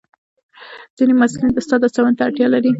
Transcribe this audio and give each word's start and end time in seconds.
ځینې 0.97 1.13
محصلین 1.19 1.49
د 1.51 1.57
استاد 1.61 1.81
هڅونې 1.85 2.13
ته 2.17 2.21
اړتیا 2.27 2.47
لري. 2.53 2.69